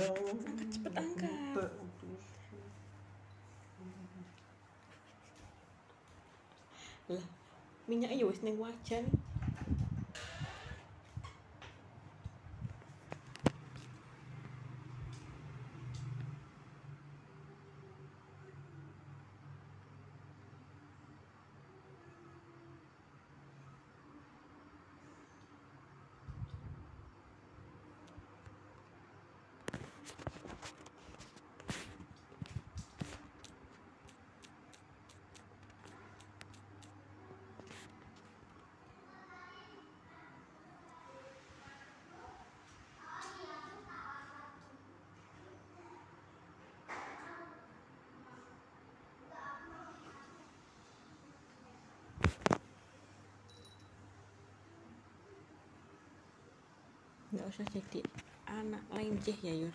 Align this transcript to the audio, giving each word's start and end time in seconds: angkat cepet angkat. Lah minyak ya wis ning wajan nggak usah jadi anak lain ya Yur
angkat 0.00 0.68
cepet 0.74 0.92
angkat. 0.96 1.70
Lah 7.12 7.24
minyak 7.84 8.16
ya 8.16 8.24
wis 8.24 8.40
ning 8.40 8.56
wajan 8.56 9.04
nggak 57.34 57.50
usah 57.50 57.66
jadi 57.66 58.00
anak 58.46 58.86
lain 58.94 59.18
ya 59.42 59.54
Yur 59.66 59.74